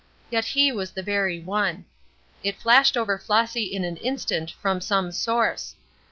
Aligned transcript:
Yet 0.31 0.45
he 0.45 0.71
was 0.71 0.89
the 0.89 1.03
very 1.03 1.39
one. 1.39 1.85
It 2.43 2.57
flashed 2.59 2.97
over 2.97 3.19
Flossy 3.19 3.65
in 3.65 3.83
an 3.83 3.97
instant 3.97 4.49
from 4.49 4.81
some 4.81 5.11
source. 5.11 5.75